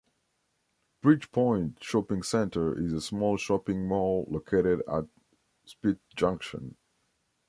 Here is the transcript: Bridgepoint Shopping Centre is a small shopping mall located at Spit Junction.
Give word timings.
Bridgepoint 1.03 1.83
Shopping 1.83 2.23
Centre 2.23 2.75
is 2.83 2.91
a 2.91 3.01
small 3.01 3.37
shopping 3.37 3.87
mall 3.87 4.25
located 4.31 4.81
at 4.87 5.05
Spit 5.67 5.99
Junction. 6.15 6.75